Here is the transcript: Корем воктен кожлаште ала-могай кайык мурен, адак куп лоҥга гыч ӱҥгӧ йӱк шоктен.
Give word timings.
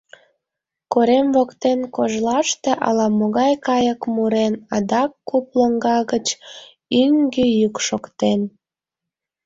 Корем 0.93 1.27
воктен 1.35 1.79
кожлаште 1.95 2.71
ала-могай 2.87 3.53
кайык 3.67 4.01
мурен, 4.13 4.53
адак 4.75 5.11
куп 5.29 5.45
лоҥга 5.57 5.97
гыч 6.11 6.25
ӱҥгӧ 7.01 7.45
йӱк 7.59 7.75
шоктен. 7.87 8.41